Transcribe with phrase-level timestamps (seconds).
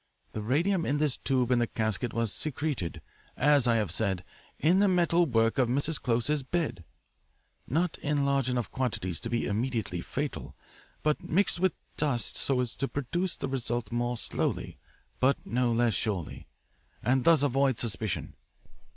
[0.33, 3.01] The radium in this tube in the casket was secreted,
[3.37, 4.23] as I have said,
[4.57, 6.01] in the metal work of Mrs.
[6.01, 6.83] Close's bed,
[7.67, 10.55] not in large enough quantities to be immediately fatal,
[11.03, 14.79] but mixed with dust so as to produce the result more slowly
[15.19, 16.47] but no less surely,
[17.03, 18.33] and thus avoid suspicion.